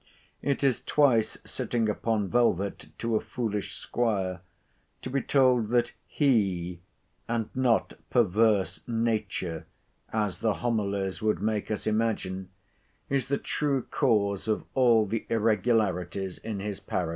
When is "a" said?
3.15-3.19